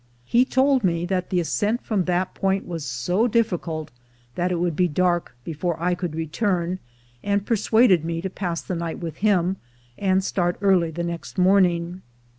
He 0.25 0.45
told 0.45 0.83
me 0.83 1.05
that 1.05 1.29
the 1.29 1.39
ascent 1.39 1.83
from 1.83 2.05
that 2.05 2.33
point 2.33 2.65
was 2.67 2.83
so 2.83 3.27
difficult 3.27 3.91
that 4.33 4.51
it 4.51 4.59
would 4.59 4.75
be 4.75 4.87
dark 4.87 5.35
before 5.43 5.79
I 5.79 5.93
could 5.93 6.15
return, 6.15 6.79
and 7.21 7.45
persuaded 7.45 8.03
me 8.03 8.19
to 8.23 8.29
pass 8.31 8.63
the 8.63 8.73
night 8.73 8.97
with 8.97 9.17
him, 9.17 9.57
and 9.99 10.23
start 10.23 10.57
early 10.59 10.89
the 10.89 11.03
next 11.03 11.37
morning. 11.37 12.01